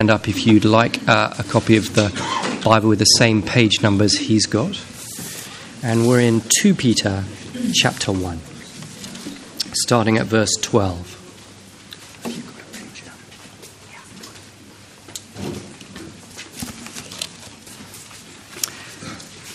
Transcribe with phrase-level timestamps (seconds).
[0.00, 2.08] up if you'd like uh, a copy of the
[2.64, 4.80] Bible with the same page numbers he's got.
[5.82, 7.24] And we're in 2 Peter
[7.74, 8.38] chapter 1,
[9.72, 11.16] starting at verse 12.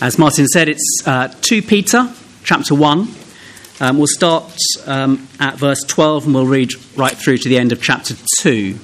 [0.02, 3.08] As Martin said, it's uh, 2 Peter chapter 1.
[3.80, 4.52] Um, we'll start
[4.84, 8.78] um, at verse 12 and we'll read right through to the end of chapter 2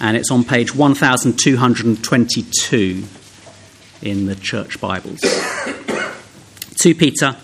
[0.00, 3.04] and it's on page 1222
[4.02, 5.20] in the church Bibles.
[6.76, 7.36] 2 Peter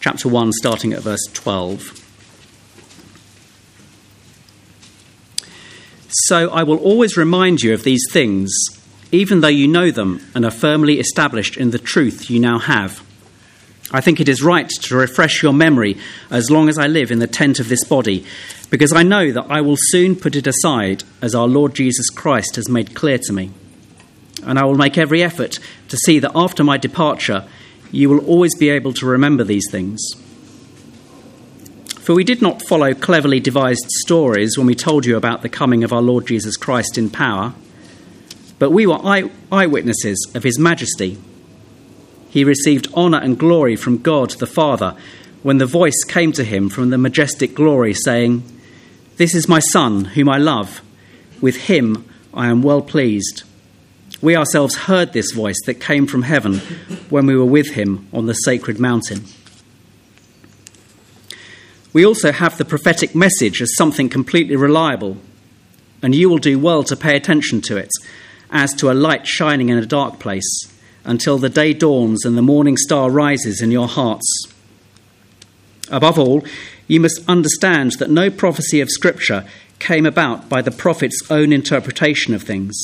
[0.00, 1.98] chapter 1, starting at verse 12.
[6.08, 8.52] So I will always remind you of these things,
[9.12, 13.02] even though you know them and are firmly established in the truth you now have.
[13.92, 15.98] I think it is right to refresh your memory
[16.30, 18.24] as long as I live in the tent of this body,
[18.70, 22.56] because I know that I will soon put it aside, as our Lord Jesus Christ
[22.56, 23.50] has made clear to me.
[24.44, 27.46] And I will make every effort to see that after my departure,
[27.90, 30.00] you will always be able to remember these things.
[32.00, 35.84] For we did not follow cleverly devised stories when we told you about the coming
[35.84, 37.52] of our Lord Jesus Christ in power,
[38.58, 41.18] but we were eye- eyewitnesses of his majesty
[42.32, 44.96] he received honour and glory from God the Father
[45.42, 48.42] when the voice came to him from the majestic glory, saying,
[49.18, 50.80] This is my Son, whom I love.
[51.42, 53.42] With him I am well pleased.
[54.22, 56.60] We ourselves heard this voice that came from heaven
[57.10, 59.26] when we were with him on the sacred mountain.
[61.92, 65.18] We also have the prophetic message as something completely reliable,
[66.00, 67.90] and you will do well to pay attention to it,
[68.50, 70.71] as to a light shining in a dark place
[71.04, 74.46] until the day dawns and the morning star rises in your hearts.
[75.90, 76.44] Above all,
[76.86, 79.44] you must understand that no prophecy of Scripture
[79.78, 82.76] came about by the prophet's own interpretation of things.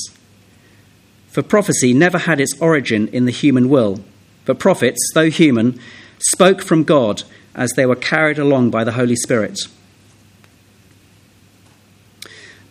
[1.28, 4.00] For prophecy never had its origin in the human will,
[4.44, 5.78] but prophets, though human,
[6.18, 7.22] spoke from God
[7.54, 9.60] as they were carried along by the Holy Spirit.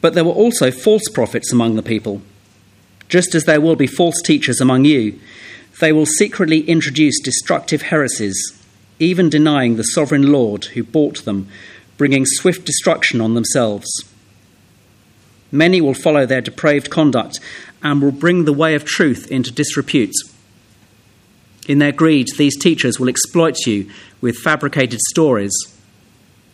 [0.02, 2.22] But there were also false prophets among the people,
[3.10, 5.20] just as there will be false teachers among you
[5.80, 8.38] they will secretly introduce destructive heresies,
[9.00, 11.48] even denying the sovereign Lord who bought them,
[11.98, 13.88] bringing swift destruction on themselves.
[15.52, 17.40] Many will follow their depraved conduct
[17.84, 20.16] and will bring the way of truth into disrepute.
[21.68, 25.54] In their greed, these teachers will exploit you with fabricated stories.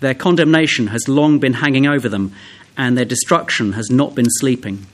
[0.01, 2.33] Their condemnation has long been hanging over them,
[2.75, 4.85] and their destruction has not been sleeping.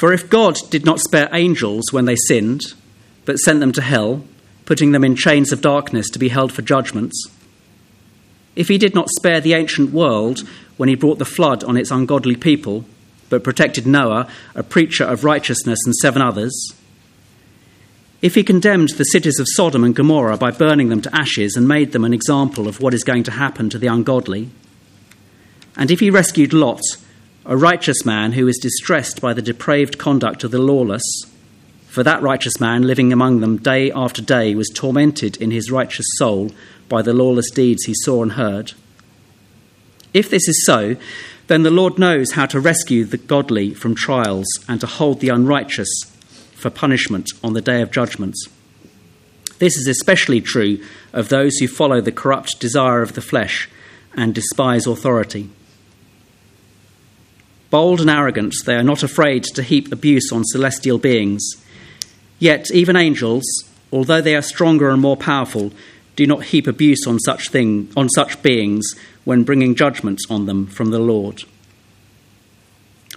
[0.00, 2.72] For if God did not spare angels when they sinned,
[3.26, 4.24] but sent them to hell,
[4.64, 7.22] putting them in chains of darkness to be held for judgments,
[8.56, 11.90] if he did not spare the ancient world when he brought the flood on its
[11.90, 12.86] ungodly people,
[13.28, 16.72] but protected Noah, a preacher of righteousness, and seven others,
[18.22, 21.68] if he condemned the cities of Sodom and Gomorrah by burning them to ashes and
[21.68, 24.48] made them an example of what is going to happen to the ungodly,
[25.76, 26.80] and if he rescued Lot,
[27.46, 31.02] a righteous man who is distressed by the depraved conduct of the lawless.
[31.88, 36.06] For that righteous man living among them day after day was tormented in his righteous
[36.16, 36.50] soul
[36.88, 38.72] by the lawless deeds he saw and heard.
[40.12, 40.96] If this is so,
[41.46, 45.30] then the Lord knows how to rescue the godly from trials and to hold the
[45.30, 45.88] unrighteous
[46.54, 48.36] for punishment on the day of judgment.
[49.58, 53.68] This is especially true of those who follow the corrupt desire of the flesh
[54.14, 55.50] and despise authority.
[57.70, 61.42] Bold and arrogant, they are not afraid to heap abuse on celestial beings.
[62.40, 63.44] Yet, even angels,
[63.92, 65.72] although they are stronger and more powerful,
[66.16, 68.84] do not heap abuse on such, thing, on such beings
[69.24, 71.44] when bringing judgments on them from the Lord.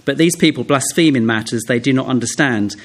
[0.04, 2.76] But these people blaspheme in matters they do not understand.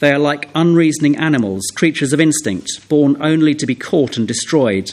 [0.00, 4.92] They are like unreasoning animals, creatures of instinct, born only to be caught and destroyed,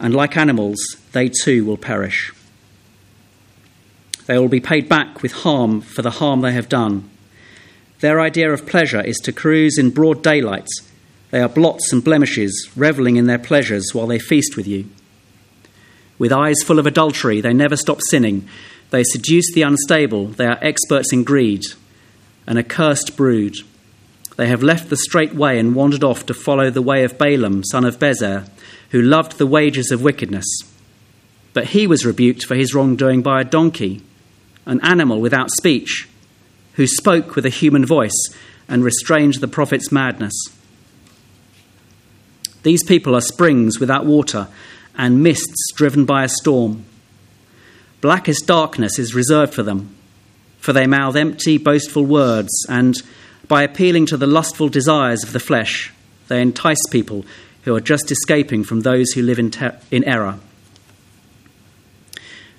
[0.00, 0.78] and like animals,
[1.12, 2.32] they too will perish.
[4.28, 7.08] They will be paid back with harm for the harm they have done.
[8.00, 10.68] Their idea of pleasure is to cruise in broad daylight.
[11.30, 14.84] They are blots and blemishes, revelling in their pleasures while they feast with you.
[16.18, 18.46] With eyes full of adultery, they never stop sinning.
[18.90, 20.26] They seduce the unstable.
[20.26, 21.64] They are experts in greed,
[22.46, 23.56] an accursed brood.
[24.36, 27.64] They have left the straight way and wandered off to follow the way of Balaam,
[27.64, 28.46] son of Bezer,
[28.90, 30.46] who loved the wages of wickedness.
[31.54, 34.02] But he was rebuked for his wrongdoing by a donkey
[34.68, 36.08] an animal without speech,
[36.74, 38.28] who spoke with a human voice
[38.68, 40.34] and restrained the prophet's madness.
[42.62, 44.46] These people are springs without water
[44.96, 46.84] and mists driven by a storm.
[48.00, 49.94] Blackest darkness is reserved for them.
[50.58, 52.96] For they mouth empty, boastful words, and
[53.46, 55.92] by appealing to the lustful desires of the flesh,
[56.26, 57.24] they entice people
[57.62, 60.38] who are just escaping from those who live in, ter- in error.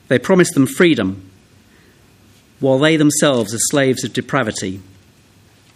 [0.07, 1.28] They promise them freedom,
[2.59, 4.81] while they themselves are slaves of depravity.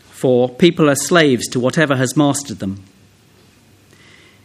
[0.09, 2.83] For people are slaves to whatever has mastered them.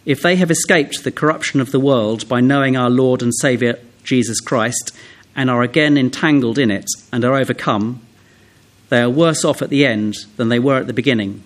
[0.04, 3.74] If they have escaped the corruption of the world by knowing our Lord and Saviour
[4.04, 4.92] Jesus Christ
[5.36, 8.00] and are again entangled in it and are overcome,
[8.88, 11.42] they are worse off at the end than they were at the beginning.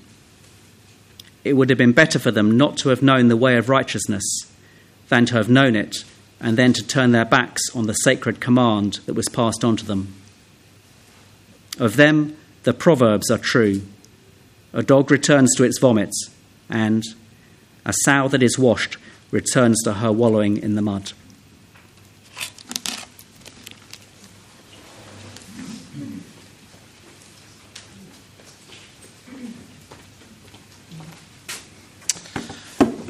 [1.44, 4.22] It would have been better for them not to have known the way of righteousness
[5.08, 6.04] than to have known it
[6.40, 9.84] and then to turn their backs on the sacred command that was passed on to
[9.84, 10.14] them.
[11.78, 13.82] Of them, the proverbs are true.
[14.72, 16.10] A dog returns to its vomit,
[16.68, 17.02] and
[17.84, 18.96] a sow that is washed
[19.30, 21.12] returns to her wallowing in the mud.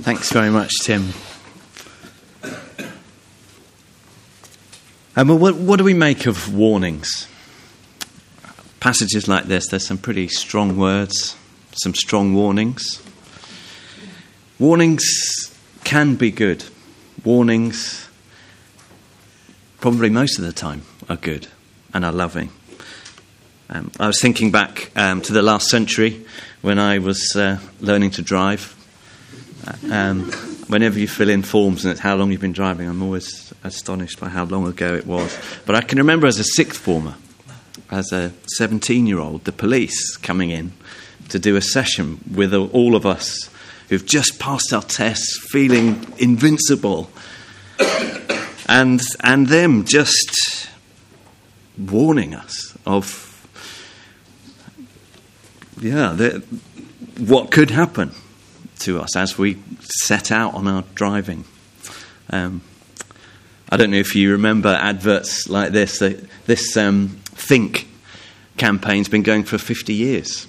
[0.02, 1.12] Thanks very much, Tim.
[5.14, 7.28] Um, well, what, what do we make of warnings?
[8.82, 11.36] Passages like this, there's some pretty strong words,
[11.70, 13.00] some strong warnings.
[14.58, 16.64] Warnings can be good.
[17.24, 18.08] Warnings,
[19.80, 21.46] probably most of the time, are good
[21.94, 22.50] and are loving.
[23.70, 26.26] Um, I was thinking back um, to the last century
[26.62, 28.74] when I was uh, learning to drive.
[29.92, 30.32] Um,
[30.66, 34.18] whenever you fill in forms and it's how long you've been driving, I'm always astonished
[34.18, 35.38] by how long ago it was.
[35.66, 37.14] But I can remember as a sixth former,
[37.92, 40.72] as a 17 year old, the police coming in
[41.28, 43.50] to do a session with all of us
[43.88, 47.10] who've just passed our tests, feeling invincible,
[48.66, 50.68] and, and them just
[51.76, 53.28] warning us of,
[55.78, 56.42] yeah, the,
[57.18, 58.12] what could happen
[58.78, 61.44] to us as we set out on our driving.
[62.30, 62.62] Um,
[63.68, 65.98] I don't know if you remember adverts like this.
[66.46, 67.88] This um, Think
[68.56, 70.46] campaign's been going for 50 years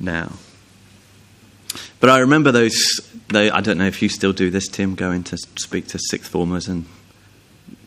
[0.00, 0.32] now.
[2.00, 2.76] But I remember those,
[3.32, 6.66] I don't know if you still do this, Tim, going to speak to sixth formers
[6.66, 6.86] and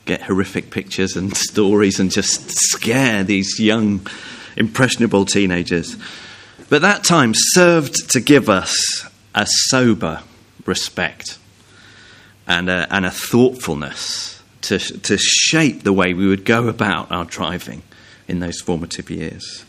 [0.06, 4.08] get horrific pictures and stories and just scare these young,
[4.56, 5.98] impressionable teenagers.
[6.70, 10.22] But that time served to give us a sober
[10.66, 11.38] respect
[12.48, 14.35] and a, and a thoughtfulness
[14.68, 17.84] to, to shape the way we would go about our driving
[18.28, 19.66] in those formative years.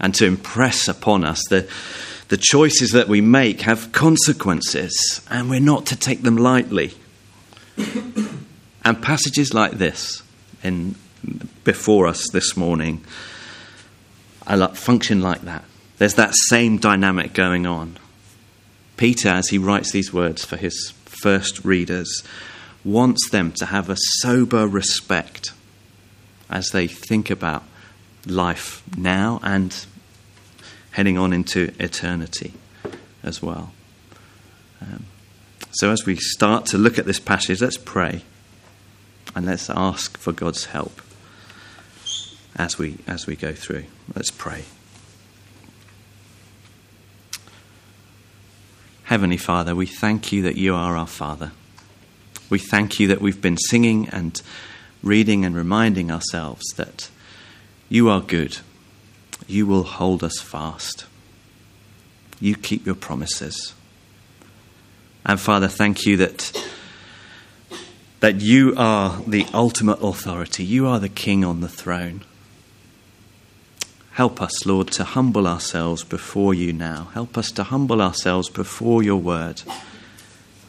[0.00, 1.68] And to impress upon us that
[2.28, 6.94] the choices that we make have consequences, and we're not to take them lightly.
[8.84, 10.22] and passages like this
[10.62, 10.94] in,
[11.64, 13.04] before us this morning
[14.74, 15.64] function like that.
[15.98, 17.98] There's that same dynamic going on.
[18.96, 22.22] Peter, as he writes these words for his first readers,
[22.84, 25.52] wants them to have a sober respect
[26.50, 27.64] as they think about
[28.26, 29.86] life now and
[30.92, 32.54] heading on into eternity
[33.22, 33.72] as well.
[34.80, 35.06] Um,
[35.72, 38.22] so, as we start to look at this passage, let's pray
[39.34, 41.02] and let's ask for God's help
[42.56, 43.84] as we, as we go through.
[44.14, 44.64] Let's pray.
[49.04, 51.52] Heavenly Father, we thank you that you are our Father.
[52.50, 54.40] We thank you that we've been singing and
[55.02, 57.10] reading and reminding ourselves that
[57.88, 58.58] you are good.
[59.46, 61.06] You will hold us fast.
[62.40, 63.74] You keep your promises.
[65.26, 66.52] And Father, thank you that,
[68.20, 70.64] that you are the ultimate authority.
[70.64, 72.22] You are the King on the throne.
[74.12, 77.08] Help us, Lord, to humble ourselves before you now.
[77.14, 79.62] Help us to humble ourselves before your word.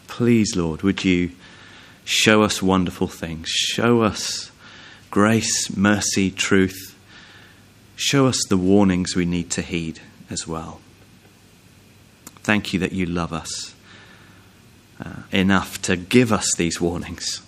[0.07, 1.31] Please, Lord, would you
[2.09, 3.49] show us wonderful things?
[3.49, 4.51] Show us
[5.11, 6.97] grace, mercy, truth.
[7.95, 10.79] Show us the warnings we need to heed as well.
[12.41, 13.75] Thank you that you love us
[15.03, 17.41] uh, enough to give us these warnings.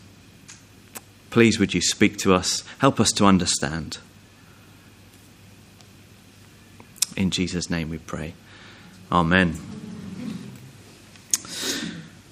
[1.31, 2.63] Please, would you speak to us?
[2.79, 3.97] Help us to understand.
[7.15, 8.33] In Jesus' name we pray.
[9.11, 9.80] Amen.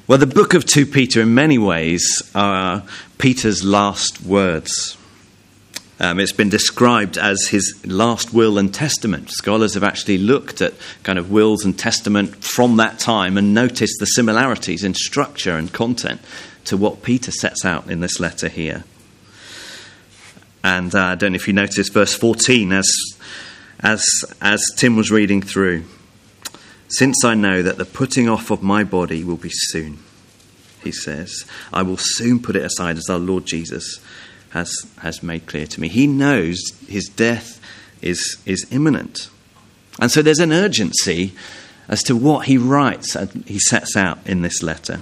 [0.09, 2.81] Well, the book of 2 Peter, in many ways, are
[3.19, 4.97] Peter's last words.
[5.99, 9.29] Um, it's been described as his last will and testament.
[9.29, 10.73] Scholars have actually looked at
[11.03, 15.71] kind of wills and testament from that time and noticed the similarities in structure and
[15.71, 16.21] content
[16.65, 18.85] to what Peter sets out in this letter here.
[20.63, 22.91] And uh, I don't know if you noticed verse 14 as,
[23.81, 24.03] as,
[24.41, 25.83] as Tim was reading through.
[26.89, 29.99] Since I know that the putting off of my body will be soon,
[30.83, 33.99] he says, I will soon put it aside as our Lord Jesus
[34.49, 35.87] has, has made clear to me.
[35.87, 37.61] He knows his death
[38.01, 39.29] is, is imminent.
[39.99, 41.33] And so there's an urgency
[41.87, 45.01] as to what he writes and he sets out in this letter.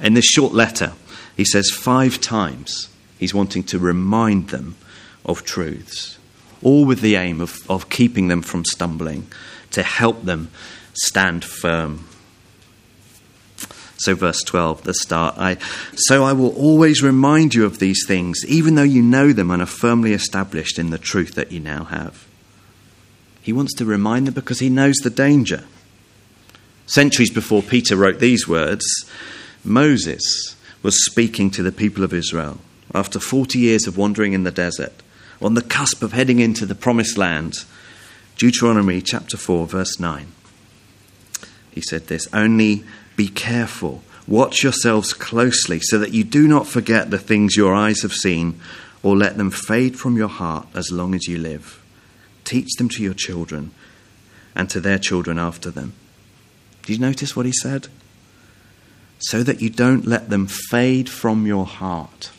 [0.00, 0.92] In this short letter,
[1.36, 2.88] he says five times
[3.18, 4.76] he's wanting to remind them
[5.24, 6.18] of truths,
[6.62, 9.26] all with the aim of, of keeping them from stumbling,
[9.72, 10.50] to help them
[10.94, 12.06] stand firm.
[13.96, 15.36] So, verse 12, the start.
[15.38, 15.58] I,
[15.94, 19.62] so I will always remind you of these things, even though you know them and
[19.62, 22.26] are firmly established in the truth that you now have.
[23.42, 25.64] He wants to remind them because he knows the danger.
[26.86, 28.84] Centuries before Peter wrote these words,
[29.64, 32.58] Moses was speaking to the people of Israel
[32.94, 34.92] after 40 years of wandering in the desert,
[35.40, 37.64] on the cusp of heading into the promised land.
[38.42, 40.26] Deuteronomy chapter 4, verse 9.
[41.70, 42.82] He said this Only
[43.14, 48.02] be careful, watch yourselves closely, so that you do not forget the things your eyes
[48.02, 48.58] have seen,
[49.00, 51.80] or let them fade from your heart as long as you live.
[52.42, 53.70] Teach them to your children
[54.56, 55.92] and to their children after them.
[56.82, 57.86] Did you notice what he said?
[59.20, 62.32] So that you don't let them fade from your heart.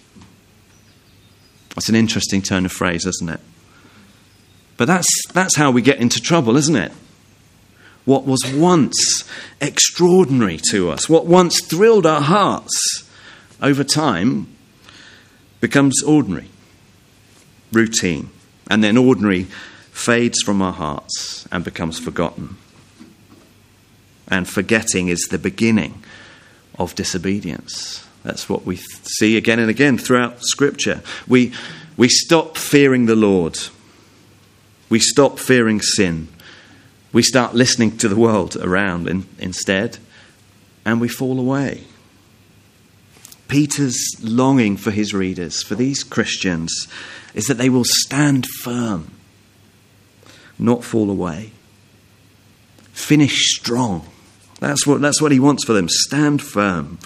[1.75, 3.39] That's an interesting turn of phrase, isn't it?
[4.77, 6.91] But that's, that's how we get into trouble, isn't it?
[8.05, 9.23] What was once
[9.61, 13.09] extraordinary to us, what once thrilled our hearts,
[13.61, 14.47] over time
[15.61, 16.49] becomes ordinary,
[17.71, 18.29] routine.
[18.69, 19.43] And then ordinary
[19.91, 22.57] fades from our hearts and becomes forgotten.
[24.27, 26.03] And forgetting is the beginning
[26.77, 28.05] of disobedience.
[28.23, 31.01] That's what we see again and again throughout Scripture.
[31.27, 31.53] We,
[31.95, 33.59] we stop fearing the Lord,
[34.93, 36.27] we stop fearing sin,
[37.11, 39.97] we start listening to the world around in, instead,
[40.85, 41.83] and we fall away.
[43.47, 46.87] Peter's longing for his readers, for these Christians,
[47.33, 49.09] is that they will stand firm
[50.59, 51.49] not fall away.
[52.91, 54.07] Finish strong.
[54.59, 55.89] That's what, that's what he wants for them.
[55.89, 56.99] Stand firm.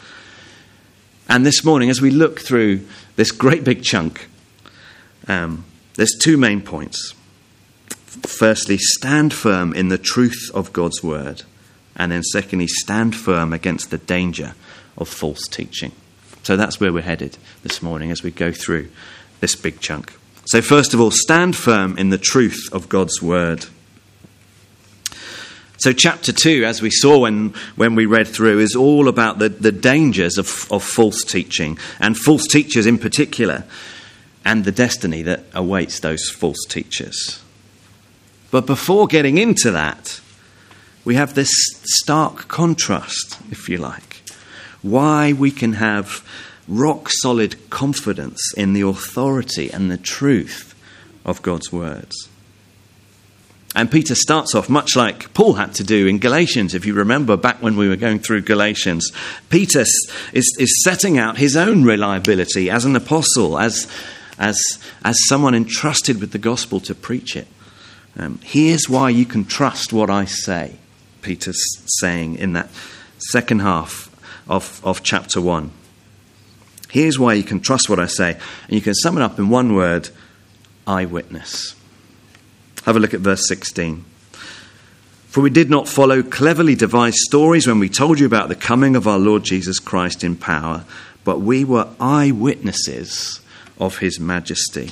[1.29, 4.27] And this morning, as we look through this great big chunk,
[5.29, 5.63] um,
[5.95, 7.13] there's two main points.
[8.07, 11.43] Firstly, stand firm in the truth of God's word.
[11.95, 14.55] And then, secondly, stand firm against the danger
[14.97, 15.91] of false teaching.
[16.43, 18.89] So that's where we're headed this morning as we go through
[19.41, 20.13] this big chunk.
[20.45, 23.65] So, first of all, stand firm in the truth of God's word.
[25.79, 29.49] So, chapter 2, as we saw when, when we read through, is all about the,
[29.49, 33.65] the dangers of, of false teaching, and false teachers in particular,
[34.45, 37.43] and the destiny that awaits those false teachers.
[38.51, 40.21] But before getting into that,
[41.03, 41.49] we have this
[41.83, 44.21] stark contrast, if you like.
[44.81, 46.25] Why we can have
[46.67, 50.75] rock solid confidence in the authority and the truth
[51.25, 52.29] of God's words.
[53.75, 57.37] And Peter starts off much like Paul had to do in Galatians, if you remember
[57.37, 59.11] back when we were going through Galatians.
[59.49, 59.81] Peter
[60.33, 63.87] is, is setting out his own reliability as an apostle, as,
[64.39, 64.59] as,
[65.03, 67.47] as someone entrusted with the gospel to preach it.
[68.17, 70.75] Um, here's why you can trust what I say,
[71.21, 71.61] Peter's
[71.99, 72.69] saying in that
[73.19, 74.09] second half
[74.49, 75.71] of, of chapter 1.
[76.89, 78.37] Here's why you can trust what I say.
[78.65, 80.09] And you can sum it up in one word
[80.85, 81.75] eyewitness.
[82.85, 84.03] Have a look at verse 16.
[85.27, 88.95] For we did not follow cleverly devised stories when we told you about the coming
[88.95, 90.85] of our Lord Jesus Christ in power,
[91.23, 93.41] but we were eyewitnesses
[93.77, 94.91] of his majesty.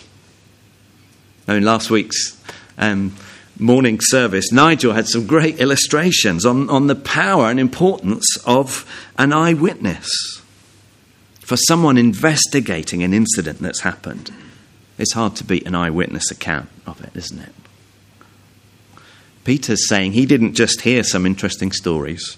[1.47, 2.39] Now, in last week's
[2.77, 3.15] um,
[3.57, 8.85] morning service, Nigel had some great illustrations on, on the power and importance of
[9.17, 10.09] an eyewitness
[11.45, 14.31] for someone investigating an incident that's happened,
[14.97, 17.53] it's hard to beat an eyewitness account of it, isn't it?
[19.43, 22.37] Peter's saying he didn't just hear some interesting stories,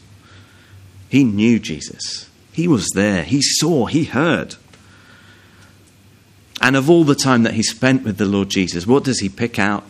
[1.07, 2.29] he knew Jesus.
[2.51, 4.55] He was there, he saw, he heard.
[6.59, 9.29] And of all the time that he spent with the Lord Jesus, what does he
[9.29, 9.85] pick out?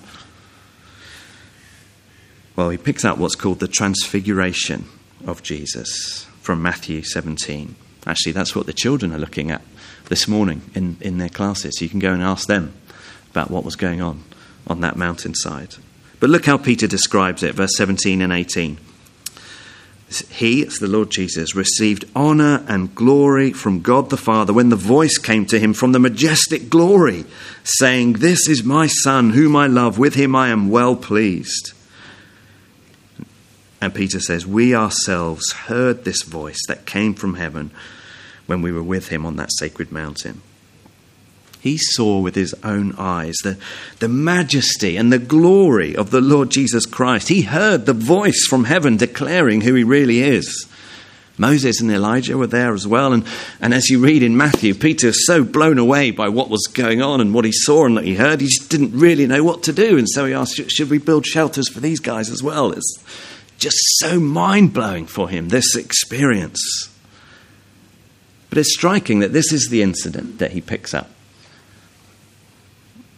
[2.58, 4.86] Well, he picks out what's called the transfiguration
[5.28, 7.76] of Jesus from Matthew 17.
[8.08, 9.62] Actually, that's what the children are looking at
[10.06, 11.80] this morning in, in their classes.
[11.84, 12.74] You can go and ask them
[13.30, 14.24] about what was going on
[14.66, 15.76] on that mountainside.
[16.20, 18.80] But look how Peter describes it, verse 17 and 18.
[20.32, 24.76] he, it's the Lord Jesus, received honor and glory from God the Father when the
[24.76, 27.26] voice came to him from the majestic glory,
[27.64, 31.74] saying, This is my Son, whom I love, with him I am well pleased.
[33.80, 37.72] And Peter says, We ourselves heard this voice that came from heaven
[38.46, 40.42] when we were with him on that sacred mountain.
[41.60, 43.58] He saw with his own eyes the,
[44.00, 47.28] the majesty and the glory of the Lord Jesus Christ.
[47.28, 50.68] He heard the voice from heaven declaring who he really is.
[51.38, 53.14] Moses and Elijah were there as well.
[53.14, 53.26] And,
[53.60, 57.02] and as you read in Matthew, Peter is so blown away by what was going
[57.02, 59.64] on and what he saw and what he heard, he just didn't really know what
[59.64, 59.98] to do.
[59.98, 62.72] And so he asked, Should we build shelters for these guys as well?
[62.72, 62.98] It's
[63.58, 66.90] just so mind blowing for him, this experience.
[68.50, 71.10] But it's striking that this is the incident that he picks up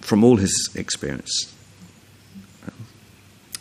[0.01, 1.53] from all his experience.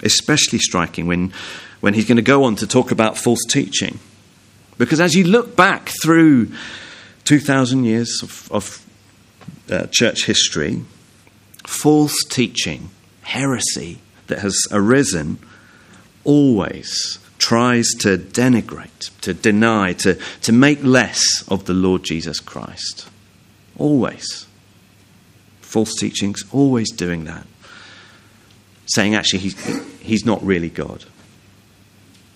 [0.03, 1.33] Especially striking when,
[1.81, 3.99] when he's going to go on to talk about false teaching.
[4.79, 6.53] Because as you look back through
[7.25, 8.87] 2,000 years of, of
[9.71, 10.83] uh, church history,
[11.67, 12.91] false teaching,
[13.23, 15.39] heresy that has arisen,
[16.29, 23.09] always tries to denigrate, to deny, to, to make less of the Lord Jesus Christ.
[23.79, 24.47] Always.
[25.63, 27.47] False teachings, always doing that.
[28.87, 31.07] Saying actually he's, he's not really God.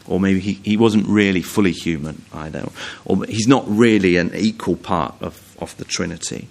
[0.06, 2.66] Or maybe he, he wasn't really fully human either.
[3.04, 6.48] Or he's not really an equal part of, of the Trinity.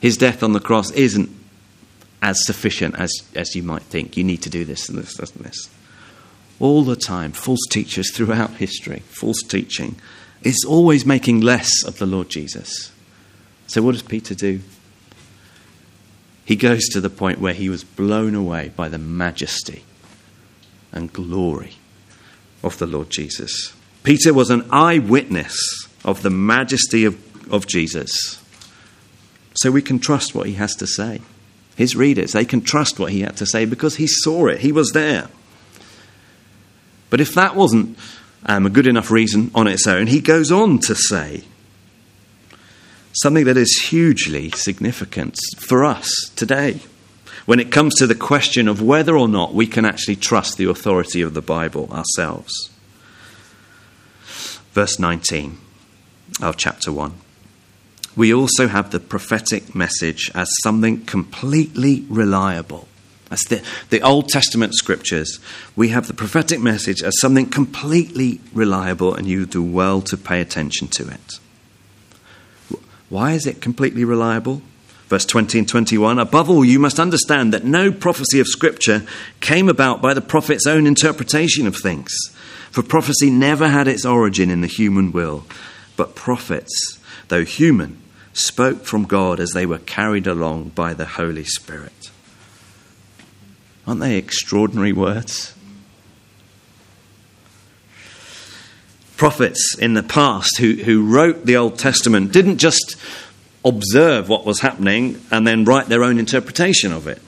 [0.00, 1.28] His death on the cross isn't
[2.22, 4.16] as sufficient as, as you might think.
[4.16, 5.68] You need to do this and this and this.
[6.60, 9.96] All the time, false teachers throughout history, false teaching,
[10.42, 12.92] is always making less of the Lord Jesus.
[13.66, 14.60] So, what does Peter do?
[16.44, 19.84] He goes to the point where he was blown away by the majesty
[20.92, 21.74] and glory
[22.62, 23.74] of the Lord Jesus.
[24.02, 28.42] Peter was an eyewitness of the majesty of, of Jesus.
[29.54, 31.20] So we can trust what he has to say.
[31.76, 34.72] His readers, they can trust what he had to say because he saw it, he
[34.72, 35.28] was there.
[37.10, 37.98] But if that wasn't
[38.46, 41.44] um, a good enough reason on its own, he goes on to say
[43.12, 46.80] something that is hugely significant for us today
[47.46, 50.68] when it comes to the question of whether or not we can actually trust the
[50.68, 52.70] authority of the Bible ourselves.
[54.72, 55.56] Verse 19
[56.42, 57.14] of chapter 1.
[58.14, 62.87] We also have the prophetic message as something completely reliable.
[63.28, 65.38] That's the, the Old Testament scriptures.
[65.76, 70.40] We have the prophetic message as something completely reliable, and you do well to pay
[70.40, 71.38] attention to it.
[73.08, 74.62] Why is it completely reliable?
[75.08, 79.06] Verse 20 and 21 Above all, you must understand that no prophecy of Scripture
[79.40, 82.14] came about by the prophet's own interpretation of things.
[82.70, 85.46] For prophecy never had its origin in the human will,
[85.96, 88.00] but prophets, though human,
[88.34, 91.97] spoke from God as they were carried along by the Holy Spirit.
[93.88, 95.54] Aren't they extraordinary words?
[99.16, 102.96] Prophets in the past who, who wrote the Old Testament didn't just
[103.64, 107.22] observe what was happening and then write their own interpretation of it,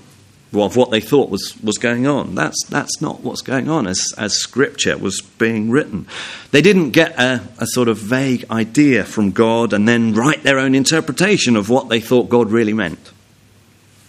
[0.53, 2.35] of what they thought was, was going on.
[2.35, 6.07] That's, that's not what's going on as, as scripture was being written.
[6.51, 10.59] They didn't get a, a sort of vague idea from God and then write their
[10.59, 13.13] own interpretation of what they thought God really meant.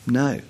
[0.05, 0.41] No.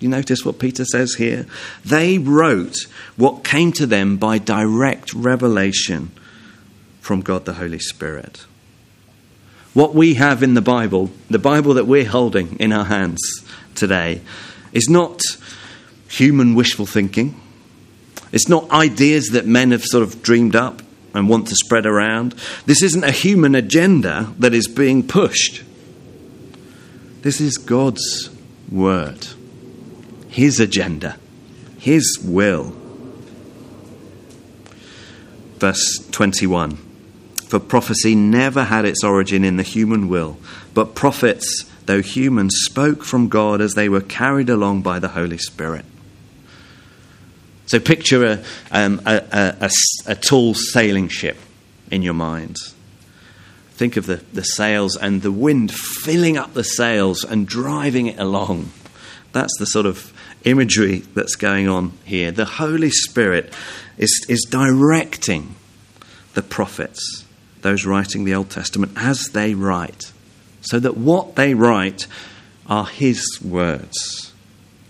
[0.00, 1.46] You notice what Peter says here?
[1.84, 6.10] They wrote what came to them by direct revelation
[7.00, 8.44] from God the Holy Spirit.
[9.74, 13.20] What we have in the Bible, the Bible that we're holding in our hands
[13.74, 14.20] today,
[14.72, 15.20] is not
[16.08, 17.40] human wishful thinking.
[18.32, 20.82] It's not ideas that men have sort of dreamed up
[21.14, 22.34] and want to spread around.
[22.66, 25.64] This isn't a human agenda that is being pushed.
[27.22, 28.30] This is God's
[28.70, 29.26] word,
[30.38, 31.16] His agenda,
[31.78, 32.72] His will.
[35.56, 36.76] Verse 21
[37.48, 40.36] for prophecy never had its origin in the human will,
[40.74, 45.38] but prophets, though human, spoke from God as they were carried along by the Holy
[45.38, 45.84] Spirit.
[47.66, 49.70] So picture a, um, a, a,
[50.06, 51.38] a, tall sailing ship
[51.90, 52.58] in your mind.
[53.72, 58.20] Think of the, the sails and the wind filling up the sails and driving it
[58.20, 58.70] along.
[59.32, 60.12] That's the sort of
[60.44, 62.30] imagery that's going on here.
[62.30, 63.52] The Holy Spirit
[63.96, 65.54] is, is directing
[66.34, 67.24] the prophets
[67.62, 70.12] those writing the Old Testament as they write,
[70.60, 72.06] so that what they write
[72.66, 74.32] are His words,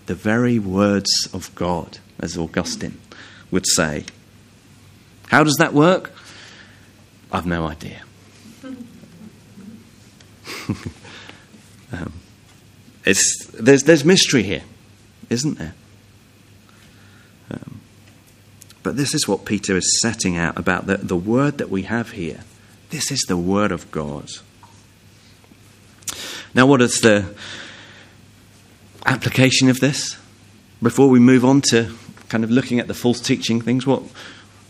[0.05, 2.99] the very words of God, as Augustine
[3.51, 4.05] would say.
[5.27, 6.11] How does that work?
[7.31, 8.01] I've no idea.
[11.91, 12.13] um,
[13.05, 14.63] it's, there's, there's mystery here,
[15.29, 15.73] isn't there?
[17.51, 17.81] Um,
[18.83, 22.11] but this is what Peter is setting out about the, the word that we have
[22.11, 22.41] here.
[22.89, 24.29] This is the word of God.
[26.53, 27.35] Now, what is the
[29.05, 30.17] application of this?
[30.81, 31.95] Before we move on to
[32.29, 34.01] kind of looking at the false teaching things, what,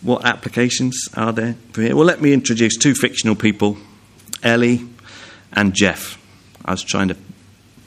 [0.02, 1.96] what applications are there for here?
[1.96, 3.78] Well, let me introduce two fictional people,
[4.44, 4.86] Ellie
[5.54, 6.18] and Jeff.
[6.66, 7.18] I was trying to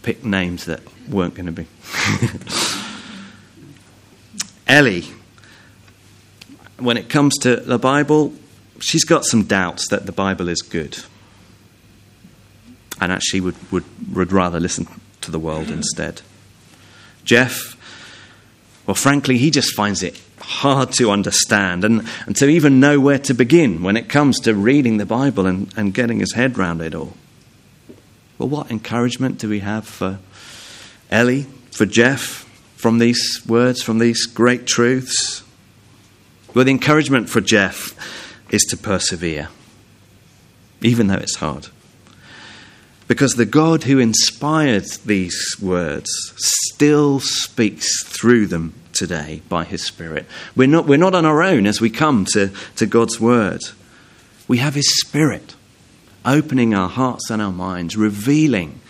[0.03, 0.81] pick names that
[1.13, 1.67] weren't going to be.
[4.67, 5.05] Ellie,
[6.79, 8.33] when it comes to the Bible,
[8.81, 10.99] she's got some doubts that the Bible is good.
[13.01, 14.87] And actually would, would, would rather listen
[15.23, 16.23] to the world instead.
[17.25, 17.77] Jeff,
[18.87, 23.19] well, frankly, he just finds it hard to understand and, and to even know where
[23.19, 26.81] to begin when it comes to reading the Bible and, and getting his head round
[26.81, 27.15] it all.
[28.39, 30.19] Well, what encouragement do we have for
[31.13, 35.45] Ellie, for Jeff, from these words, from these great truths?
[36.55, 37.95] Well, the encouragement for Jeff
[38.51, 39.49] is to persevere,
[40.81, 41.69] even though it's hard.
[43.09, 50.27] Because the God who inspired these words still speaks through them today by His Spirit.
[50.57, 53.61] We're not, we're not on our own as we come to, to God's Word.
[54.49, 55.55] We have His Spirit
[56.25, 58.81] opening our hearts and our minds, revealing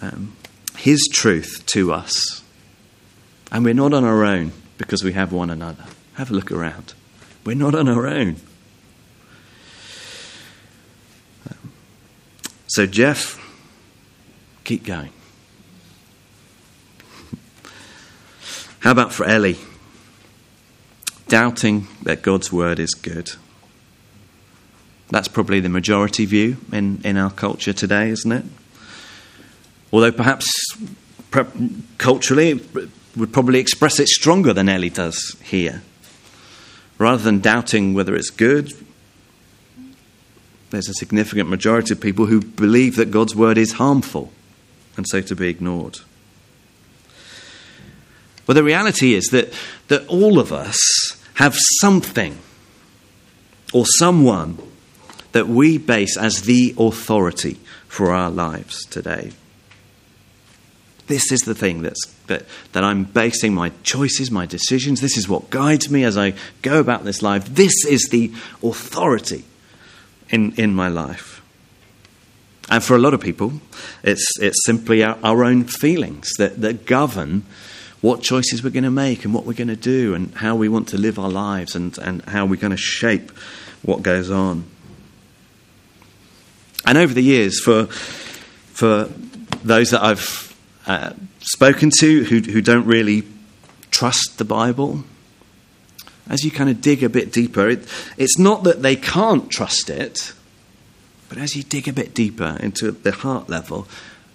[0.00, 0.33] um,
[0.76, 2.42] His truth to us.
[3.50, 5.84] And we're not on our own because we have one another.
[6.14, 6.94] Have a look around.
[7.44, 8.36] We're not on our own.
[12.66, 13.38] So, Jeff,
[14.64, 15.10] keep going.
[18.80, 19.58] How about for Ellie?
[21.28, 23.30] Doubting that God's word is good.
[25.10, 28.44] That's probably the majority view in, in our culture today, isn't it?
[29.94, 30.50] Although perhaps
[31.98, 35.82] culturally it would probably express it stronger than Ellie does here.
[36.98, 38.72] Rather than doubting whether it's good,
[40.70, 44.32] there's a significant majority of people who believe that God's word is harmful
[44.96, 46.00] and so to be ignored.
[48.48, 49.52] Well, the reality is that,
[49.86, 50.76] that all of us
[51.34, 52.36] have something
[53.72, 54.58] or someone
[55.30, 59.30] that we base as the authority for our lives today.
[61.06, 65.00] This is the thing that's, that, that I'm basing my choices, my decisions.
[65.00, 67.44] This is what guides me as I go about this life.
[67.46, 69.44] This is the authority
[70.30, 71.42] in, in my life.
[72.70, 73.60] And for a lot of people,
[74.02, 77.44] it's, it's simply our, our own feelings that, that govern
[78.00, 80.68] what choices we're going to make and what we're going to do and how we
[80.68, 83.30] want to live our lives and, and how we're going to shape
[83.82, 84.64] what goes on.
[86.86, 89.08] And over the years, for, for
[89.62, 90.53] those that I've
[90.86, 93.24] uh, spoken to who, who don't really
[93.90, 95.04] trust the Bible,
[96.28, 99.90] as you kind of dig a bit deeper, it, it's not that they can't trust
[99.90, 100.32] it,
[101.28, 103.86] but as you dig a bit deeper into the heart level,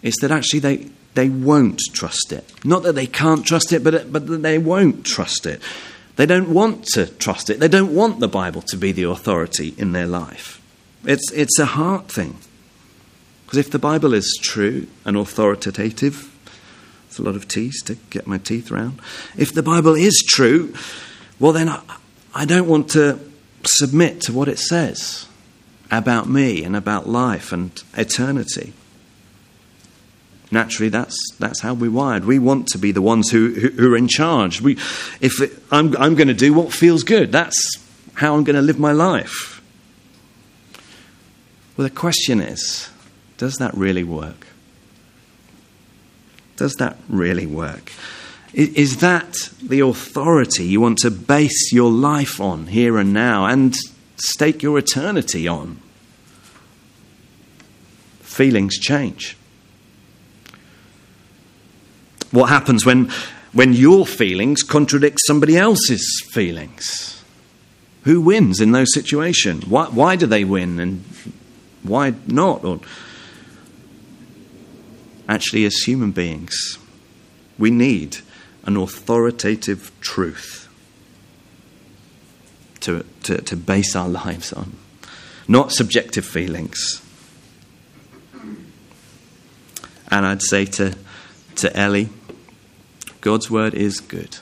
[0.02, 2.52] it's that actually they, they won't trust it.
[2.64, 5.62] Not that they can't trust it, but, but that they won't trust it.
[6.16, 7.60] They don't want to trust it.
[7.60, 10.62] They don't want the Bible to be the authority in their life.
[11.06, 12.38] It's, it's a heart thing.
[13.46, 16.29] Because if the Bible is true and authoritative,
[17.20, 19.00] a lot of T's to get my teeth round.
[19.38, 20.74] If the Bible is true,
[21.40, 21.82] well, then I,
[22.34, 23.20] I don't want to
[23.64, 25.28] submit to what it says
[25.92, 28.74] about me and about life and eternity.
[30.52, 32.26] Naturally, that's, that's how we're wired.
[32.26, 34.62] We want to be the ones who, who, who are in charge.
[34.62, 34.74] We,
[35.22, 37.58] if it, I'm, I'm going to do what feels good, that's
[38.16, 39.62] how I'm going to live my life.
[41.78, 42.90] Well, the question is
[43.38, 44.49] does that really work?
[46.60, 47.94] Does that really work?
[48.54, 53.74] Is that the authority you want to base your life on here and now and
[54.18, 55.80] stake your eternity on?
[58.20, 59.38] Feelings change.
[62.32, 63.10] What happens when,
[63.54, 67.24] when your feelings contradict somebody else's feelings?
[68.04, 69.66] Who wins in those situations?
[69.66, 71.06] Why, why do they win and
[71.84, 72.66] why not?
[72.66, 72.82] Or
[75.30, 76.80] actually, as human beings,
[77.60, 78.18] we need
[78.64, 80.68] an authoritative truth
[82.82, 84.76] to, to, to base our lives on,
[85.48, 87.02] not subjective feelings.
[90.12, 90.96] And I'd say to,
[91.58, 92.10] to Ellie,
[93.22, 94.38] God's word is good.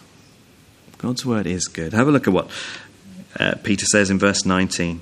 [0.98, 1.94] God's word is good.
[1.94, 2.50] Have a look at what
[3.38, 5.02] uh, Peter says in verse 19.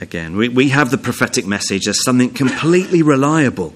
[0.00, 3.74] Again, we, we have the prophetic message as something completely reliable,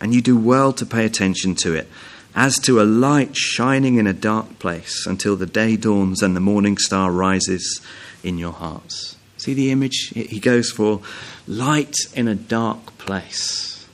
[0.00, 1.88] and you do well to pay attention to it,
[2.34, 6.40] as to a light shining in a dark place until the day dawns and the
[6.40, 7.80] morning star rises
[8.24, 9.16] in your hearts.
[9.36, 10.12] See the image?
[10.14, 11.00] He goes for
[11.46, 13.86] light in a dark place.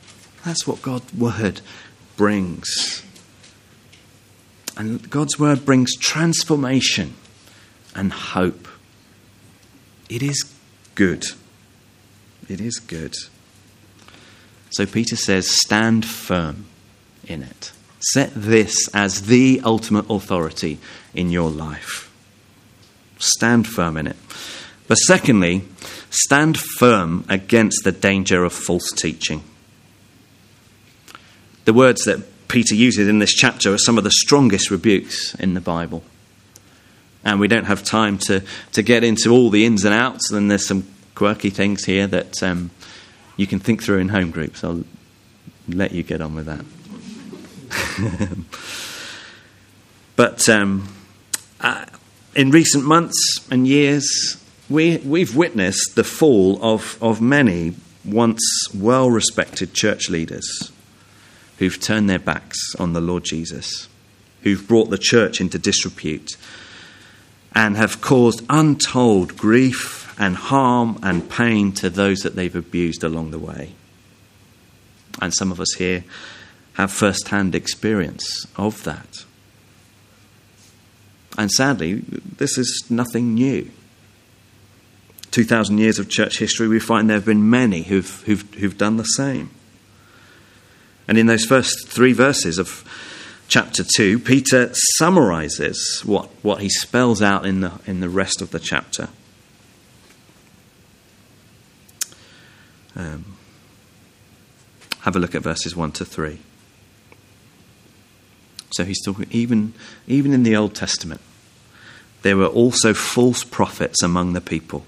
[0.44, 1.60] That's what God's word
[2.16, 3.02] brings.
[4.76, 7.14] And God's word brings transformation
[7.94, 8.68] and hope.
[10.08, 10.54] It is
[10.94, 11.24] good.
[12.48, 13.14] It is good.
[14.70, 16.66] So Peter says, stand firm
[17.26, 17.72] in it.
[18.00, 20.78] Set this as the ultimate authority
[21.14, 22.12] in your life.
[23.18, 24.16] Stand firm in it.
[24.86, 25.64] But secondly,
[26.10, 29.42] stand firm against the danger of false teaching.
[31.64, 35.52] The words that Peter uses in this chapter are some of the strongest rebukes in
[35.52, 36.02] the Bible.
[37.24, 40.50] And we don't have time to, to get into all the ins and outs, and
[40.50, 40.86] there's some
[41.18, 42.70] quirky things here that um,
[43.36, 44.62] you can think through in home groups.
[44.62, 44.84] I'll
[45.68, 46.64] let you get on with that.
[50.16, 50.88] but um,
[51.60, 51.86] uh,
[52.36, 53.16] in recent months
[53.50, 60.70] and years, we, we've witnessed the fall of, of many once well respected church leaders
[61.58, 63.88] who've turned their backs on the Lord Jesus,
[64.42, 66.36] who've brought the church into disrepute,
[67.56, 73.30] and have caused untold grief and harm and pain to those that they've abused along
[73.30, 73.72] the way.
[75.20, 76.04] And some of us here
[76.74, 79.24] have first hand experience of that.
[81.36, 82.02] And sadly,
[82.38, 83.70] this is nothing new.
[85.30, 88.96] 2,000 years of church history, we find there have been many who've, who've, who've done
[88.96, 89.50] the same.
[91.06, 92.84] And in those first three verses of
[93.46, 98.50] chapter 2, Peter summarizes what, what he spells out in the, in the rest of
[98.50, 99.08] the chapter.
[102.98, 103.24] Um,
[105.00, 106.38] have a look at verses 1 to 3.
[108.72, 109.72] So he's talking, even,
[110.06, 111.20] even in the Old Testament,
[112.22, 114.84] there were also false prophets among the people,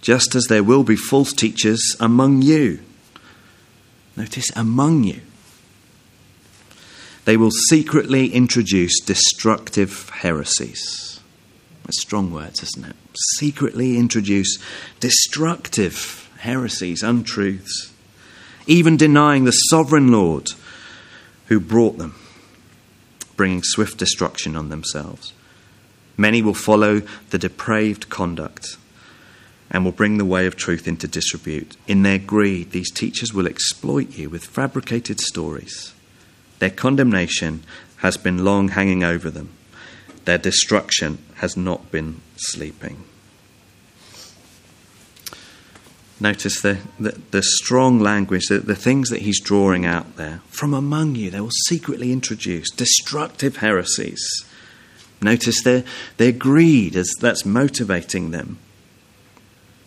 [0.00, 2.80] just as there will be false teachers among you.
[4.16, 5.20] Notice, among you.
[7.24, 11.20] They will secretly introduce destructive heresies.
[11.84, 12.96] That's strong words, isn't it?
[13.36, 14.58] Secretly introduce
[14.98, 17.92] destructive heresies, untruths,
[18.66, 20.48] even denying the sovereign Lord
[21.46, 22.14] who brought them,
[23.36, 25.32] bringing swift destruction on themselves.
[26.16, 27.00] Many will follow
[27.30, 28.76] the depraved conduct
[29.70, 31.76] and will bring the way of truth into disrepute.
[31.86, 35.94] In their greed, these teachers will exploit you with fabricated stories
[36.60, 37.64] their condemnation
[37.96, 39.50] has been long hanging over them.
[40.26, 43.02] Their destruction has not been sleeping.
[46.20, 50.42] Notice the, the, the strong language, the, the things that he's drawing out there.
[50.48, 54.22] From among you, they will secretly introduce destructive heresies.
[55.22, 55.84] Notice their,
[56.18, 58.58] their greed as that's motivating them.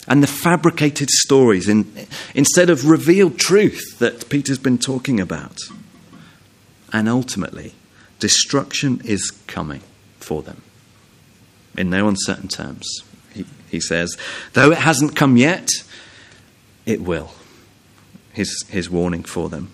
[0.08, 1.92] And the fabricated stories in,
[2.34, 5.58] instead of revealed truth that Peter's been talking about
[6.92, 7.74] and ultimately,
[8.20, 9.82] destruction is coming
[10.20, 10.62] for them.
[11.76, 12.88] In no uncertain terms,
[13.34, 14.16] he, he says,
[14.54, 15.70] though it hasn't come yet,
[16.86, 17.32] it will.
[18.34, 19.72] His, his warning for them.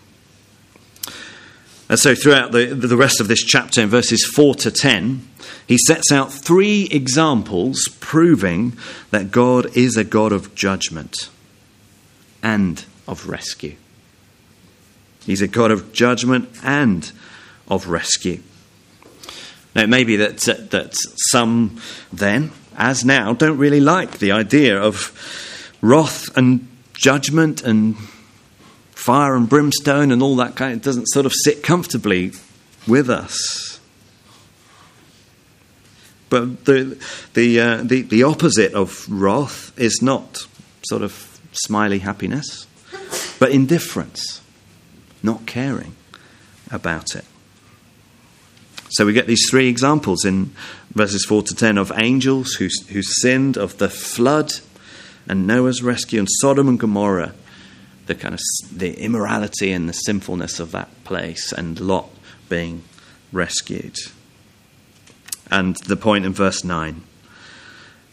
[1.89, 5.28] And so, throughout the, the rest of this chapter, in verses 4 to 10,
[5.65, 8.78] he sets out three examples proving
[9.10, 11.30] that God is a God of judgment
[12.43, 13.76] and of rescue.
[15.26, 17.12] He's a God of judgment and
[17.67, 18.41] of rescue.
[19.76, 20.38] Now, it may be that,
[20.72, 20.91] that
[21.32, 21.82] some
[22.13, 25.13] then, as now, don't really like the idea of
[25.82, 26.68] wrath and
[27.00, 27.98] judgment and
[28.92, 30.74] fire and brimstone and all that kind.
[30.74, 32.34] It doesn't sort of sit comfortably
[32.88, 33.80] with us.
[36.30, 37.02] But the,
[37.34, 40.46] the, uh, the, the opposite of wrath is not
[40.88, 42.68] sort of smiley happiness,
[43.40, 44.42] but indifference
[45.24, 45.96] not caring
[46.70, 47.26] about it.
[48.92, 50.52] So we get these three examples in
[50.94, 54.52] verses 4 to 10 of angels who, who sinned, of the flood
[55.30, 57.34] and Noah's rescue, and Sodom and Gomorrah,
[58.08, 58.42] the kind of
[58.76, 62.10] the immorality and the sinfulness of that place, and Lot
[62.50, 62.84] being
[63.32, 63.96] rescued.
[65.52, 67.04] And the point in verse 9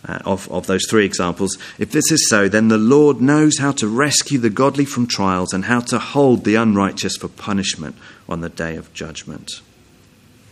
[0.08, 1.58] uh, of, of those three examples.
[1.78, 5.52] If this is so, then the Lord knows how to rescue the godly from trials
[5.52, 7.96] and how to hold the unrighteous for punishment
[8.28, 9.62] on the day of judgment.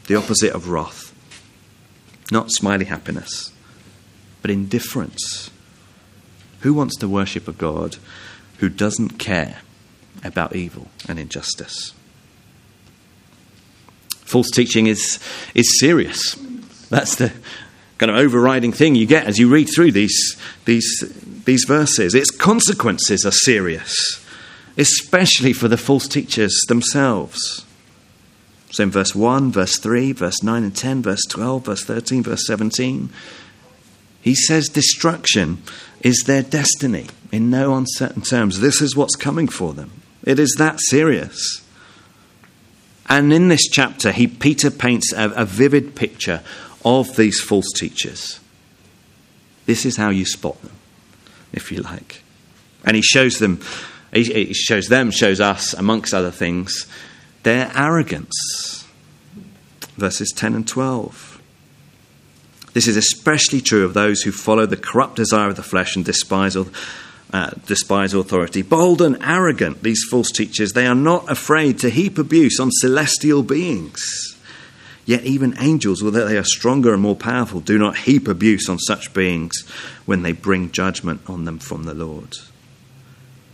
[0.07, 1.12] The opposite of wrath.
[2.33, 3.53] Not smiley happiness,
[4.42, 5.50] but indifference.
[6.64, 7.98] Who wants to worship a God
[8.57, 9.59] who doesn't care
[10.24, 11.92] about evil and injustice?
[14.22, 15.18] False teaching is,
[15.55, 16.37] is serious.
[16.88, 17.35] That's the
[17.98, 21.05] kind of overriding thing you get as you read through these, these,
[21.44, 22.14] these verses.
[22.14, 24.24] Its consequences are serious,
[24.79, 27.66] especially for the false teachers themselves.
[28.70, 32.46] So in verse 1, verse 3, verse 9 and 10, verse 12, verse 13, verse
[32.46, 33.11] 17,
[34.24, 35.62] he says destruction
[36.00, 38.58] is their destiny in no uncertain terms.
[38.58, 40.00] This is what's coming for them.
[40.22, 41.62] It is that serious.
[43.06, 46.42] And in this chapter, he, Peter paints a, a vivid picture
[46.87, 48.40] of these false teachers.
[49.66, 50.72] This is how you spot them,
[51.52, 52.22] if you like.
[52.82, 53.60] And he shows them,
[54.10, 56.87] he shows them, shows us, amongst other things,
[57.42, 58.87] their arrogance.
[59.98, 61.34] Verses 10 and 12.
[62.74, 66.04] This is especially true of those who follow the corrupt desire of the flesh and
[66.04, 68.62] despise, uh, despise authority.
[68.62, 73.44] Bold and arrogant, these false teachers, they are not afraid to heap abuse on celestial
[73.44, 74.37] beings.
[75.06, 78.78] Yet even angels, although they are stronger and more powerful, do not heap abuse on
[78.78, 79.66] such beings
[80.04, 82.37] when they bring judgment on them from the Lord.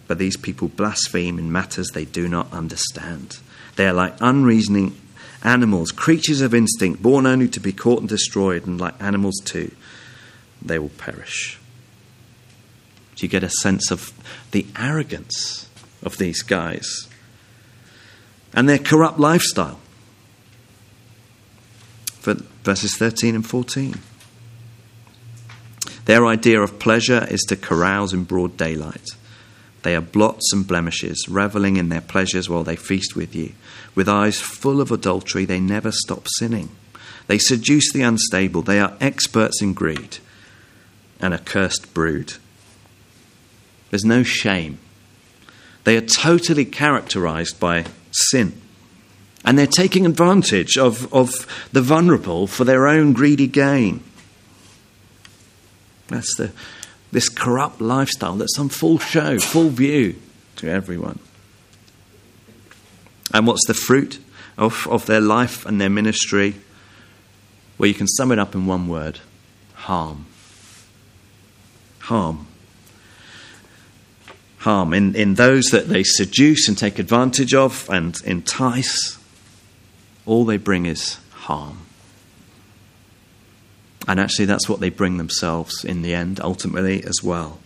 [0.06, 3.38] But these people blaspheme in matters they do not understand.
[3.76, 4.99] They are like unreasoning
[5.42, 9.70] animals, creatures of instinct, born only to be caught and destroyed, and like animals too,
[10.62, 11.59] they will perish.
[13.16, 14.12] Do you get a sense of
[14.50, 15.68] the arrogance
[16.03, 17.09] of these guys
[18.53, 19.81] and their corrupt lifestyle?
[22.64, 23.94] verses 13 and 14.
[26.05, 29.09] Their idea of pleasure is to carouse in broad daylight.
[29.83, 33.53] They are blots and blemishes, reveling in their pleasures while they feast with you.
[33.95, 36.71] With eyes full of adultery, they never stop sinning.
[37.27, 38.62] They seduce the unstable.
[38.62, 40.19] They are experts in greed,
[41.21, 42.35] an accursed brood.
[43.90, 44.79] There's no shame.
[45.85, 48.61] They are totally characterized by sin.
[49.45, 54.05] And they're taking advantage of, of the vulnerable for their own greedy gain.
[56.09, 56.53] That's the,
[57.12, 60.16] this corrupt lifestyle that's on full show, full view
[60.57, 61.18] to everyone.
[63.33, 64.18] And what's the fruit
[64.59, 66.55] of, of their life and their ministry?
[67.79, 69.20] Well, you can sum it up in one word
[69.75, 70.27] harm.
[72.01, 72.46] Harm.
[74.59, 79.18] Harm in, in those that they seduce and take advantage of and entice
[80.27, 81.79] all they bring is harm.
[84.11, 87.61] And actually, that's what they bring themselves in the end, ultimately, as well.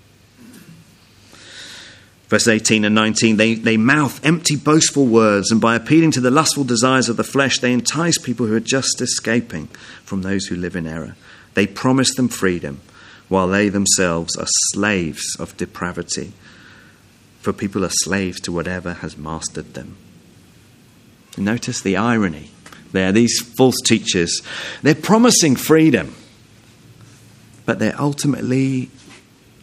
[2.29, 6.31] Verse 18 and 19 they, they mouth empty, boastful words, and by appealing to the
[6.31, 9.69] lustful desires of the flesh, they entice people who are just escaping
[10.05, 11.17] from those who live in error.
[11.55, 12.83] They promise them freedom,
[13.29, 16.35] while they themselves are slaves of depravity.
[17.41, 19.97] For people are slaves to whatever has mastered them.
[21.39, 22.51] Notice the irony
[22.93, 24.43] there, these false teachers.
[24.83, 26.15] They're promising freedom,
[27.67, 28.91] but they're ultimately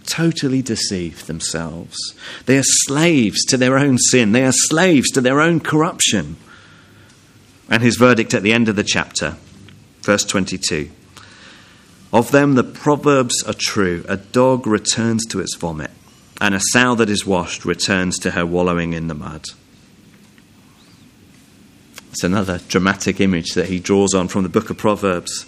[0.05, 1.97] totally deceived themselves.
[2.45, 6.37] They are slaves to their own sin, they are slaves to their own corruption.
[7.69, 9.37] And his verdict at the end of the chapter,
[10.01, 10.89] verse 22
[12.11, 15.91] Of them the proverbs are true a dog returns to its vomit,
[16.41, 19.45] and a sow that is washed returns to her wallowing in the mud.
[22.11, 25.45] It's another dramatic image that he draws on from the book of Proverbs.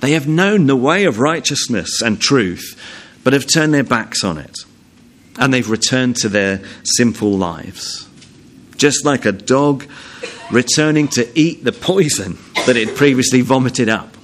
[0.00, 2.80] They have known the way of righteousness and truth,
[3.24, 4.56] but have turned their backs on it.
[5.38, 8.08] And they've returned to their sinful lives.
[8.76, 9.86] Just like a dog
[10.50, 14.16] returning to eat the poison that it previously vomited up.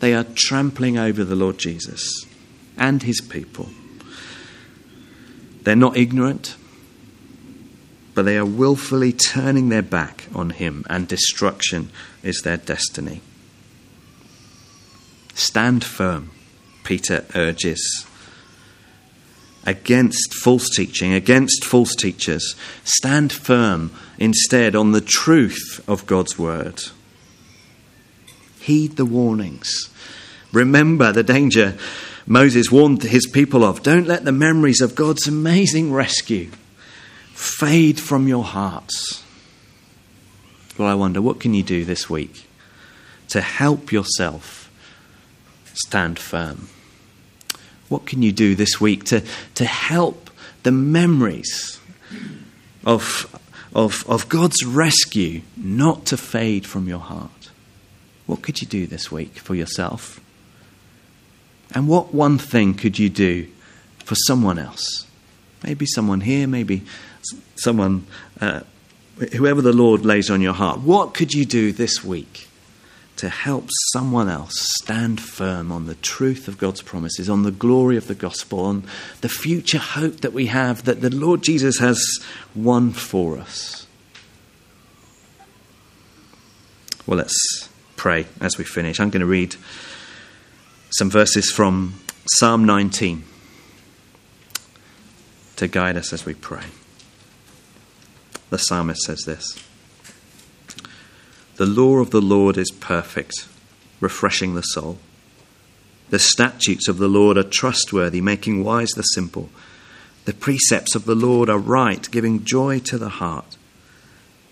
[0.00, 2.26] They are trampling over the Lord Jesus
[2.76, 3.70] and his people.
[5.62, 6.56] They're not ignorant,
[8.14, 11.90] but they are willfully turning their back on him, and destruction
[12.22, 13.22] is their destiny.
[15.34, 16.30] Stand firm,
[16.84, 18.06] Peter urges.
[19.66, 22.54] Against false teaching, against false teachers.
[22.84, 26.82] Stand firm instead on the truth of God's word.
[28.60, 29.90] Heed the warnings.
[30.52, 31.76] Remember the danger
[32.26, 33.82] Moses warned his people of.
[33.82, 36.50] Don't let the memories of God's amazing rescue
[37.32, 39.22] fade from your hearts.
[40.78, 42.46] Well, I wonder, what can you do this week
[43.28, 44.63] to help yourself
[45.74, 46.68] stand firm?
[47.88, 49.22] What can you do this week to,
[49.54, 50.30] to help
[50.62, 51.78] the memories
[52.84, 53.38] of,
[53.74, 57.50] of, of God's rescue not to fade from your heart?
[58.26, 60.20] What could you do this week for yourself?
[61.72, 63.48] And what one thing could you do
[63.98, 65.06] for someone else?
[65.62, 66.82] Maybe someone here, maybe
[67.56, 68.06] someone,
[68.40, 68.60] uh,
[69.32, 70.80] whoever the Lord lays on your heart.
[70.80, 72.48] What could you do this week
[73.16, 77.96] to help someone else stand firm on the truth of God's promises, on the glory
[77.96, 78.84] of the gospel, on
[79.20, 82.02] the future hope that we have that the Lord Jesus has
[82.54, 83.86] won for us?
[87.06, 88.98] Well, let's pray as we finish.
[88.98, 89.56] I'm going to read
[90.90, 93.24] some verses from Psalm 19
[95.56, 96.64] to guide us as we pray.
[98.50, 99.58] The psalmist says this
[101.56, 103.46] The law of the Lord is perfect,
[104.00, 104.98] refreshing the soul.
[106.10, 109.50] The statutes of the Lord are trustworthy, making wise the simple.
[110.24, 113.56] The precepts of the Lord are right, giving joy to the heart.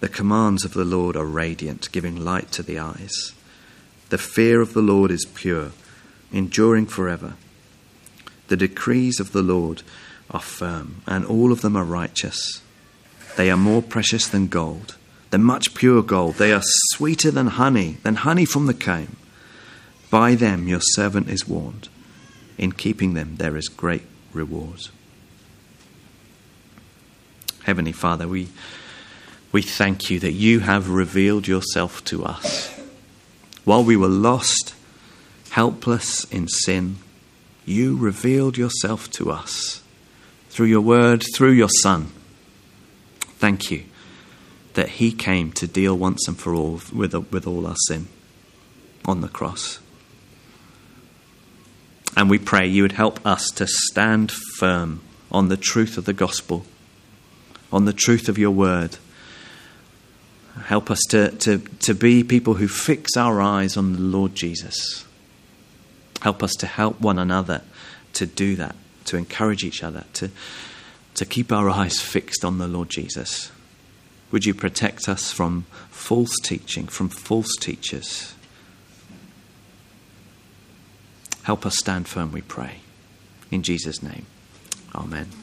[0.00, 3.32] The commands of the Lord are radiant, giving light to the eyes.
[4.10, 5.72] The fear of the Lord is pure,
[6.32, 7.34] enduring forever.
[8.48, 9.82] The decrees of the Lord
[10.30, 12.62] are firm, and all of them are righteous.
[13.36, 14.96] They are more precious than gold,
[15.32, 16.34] than much pure gold.
[16.34, 19.16] They are sweeter than honey, than honey from the comb.
[20.10, 21.88] By them your servant is warned.
[22.58, 24.02] In keeping them there is great
[24.34, 24.88] reward.
[27.64, 28.48] Heavenly Father, we,
[29.52, 32.68] we thank you that you have revealed yourself to us.
[33.64, 34.74] While we were lost,
[35.50, 36.96] helpless in sin,
[37.64, 39.82] you revealed yourself to us
[40.50, 42.12] through your word, through your Son.
[43.38, 43.84] Thank you
[44.74, 48.08] that he came to deal once and for all with, with all our sin
[49.04, 49.80] on the cross.
[52.16, 55.00] And we pray you would help us to stand firm
[55.30, 56.64] on the truth of the gospel,
[57.72, 58.98] on the truth of your word.
[60.64, 65.06] Help us to, to, to be people who fix our eyes on the Lord Jesus.
[66.20, 67.62] Help us to help one another
[68.12, 70.30] to do that, to encourage each other, to,
[71.14, 73.50] to keep our eyes fixed on the Lord Jesus.
[74.32, 78.34] Would you protect us from false teaching, from false teachers?
[81.42, 82.80] Help us stand firm, we pray.
[83.50, 84.24] In Jesus' name,
[84.94, 85.41] amen.